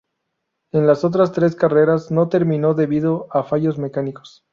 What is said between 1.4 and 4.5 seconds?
carreras, no terminó debido a fallos mecánicos.